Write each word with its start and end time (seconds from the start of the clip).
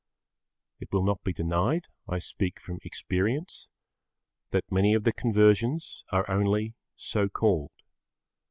It 0.79 0.91
will 0.91 1.03
not 1.03 1.21
be 1.23 1.31
denied, 1.31 1.85
I 2.09 2.17
speak 2.17 2.59
from 2.59 2.79
experience, 2.83 3.69
that 4.49 4.71
many 4.71 4.95
of 4.95 5.03
the 5.03 5.13
conversions 5.13 6.03
are 6.11 6.27
only 6.27 6.73
so 6.95 7.29
called. 7.29 7.69